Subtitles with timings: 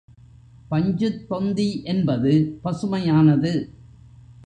[0.71, 3.53] பஞ்சுத்தொந்தி என்பது பசுமையானது.